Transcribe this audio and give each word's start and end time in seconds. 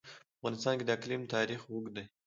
په 0.03 0.07
افغانستان 0.39 0.73
کې 0.77 0.85
د 0.85 0.91
اقلیم 0.97 1.21
تاریخ 1.35 1.59
اوږد 1.69 1.91
دی. 1.97 2.05